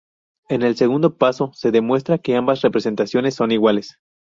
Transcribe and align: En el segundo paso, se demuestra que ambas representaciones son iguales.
En 0.49 0.63
el 0.63 0.75
segundo 0.77 1.15
paso, 1.19 1.51
se 1.53 1.69
demuestra 1.69 2.17
que 2.17 2.35
ambas 2.35 2.63
representaciones 2.63 3.35
son 3.35 3.51
iguales. 3.51 3.99